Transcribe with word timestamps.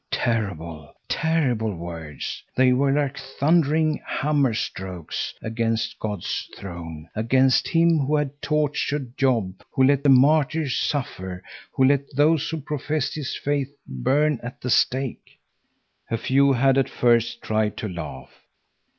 Terrible, 0.09 0.95
terrible 1.07 1.75
words! 1.75 2.41
They 2.57 2.73
were 2.73 2.91
like 2.91 3.19
thundering 3.19 4.01
hammer 4.03 4.55
strokes 4.55 5.35
against 5.43 5.99
God's 5.99 6.49
throne. 6.57 7.07
Against 7.15 7.67
Him 7.67 7.99
who 7.99 8.15
had 8.15 8.41
tortured 8.41 9.15
Job, 9.15 9.61
who 9.69 9.83
had 9.83 9.89
let 9.91 10.01
the 10.01 10.09
martyrs 10.09 10.75
suffer, 10.75 11.43
who 11.73 11.83
let 11.83 12.15
those 12.15 12.49
who 12.49 12.61
professed 12.61 13.13
his 13.13 13.35
faith 13.35 13.71
burn 13.85 14.39
at 14.41 14.59
the 14.61 14.71
stake. 14.71 15.37
A 16.09 16.17
few 16.17 16.53
had 16.53 16.79
at 16.79 16.89
first 16.89 17.43
tried 17.43 17.77
to 17.77 17.87
laugh. 17.87 18.31